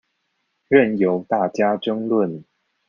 [0.67, 2.45] 任由大家爭論